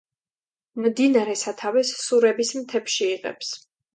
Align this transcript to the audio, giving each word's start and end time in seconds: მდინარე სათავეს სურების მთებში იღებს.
მდინარე 0.85 1.35
სათავეს 1.41 1.93
სურების 2.05 2.53
მთებში 2.61 3.13
იღებს. 3.13 3.53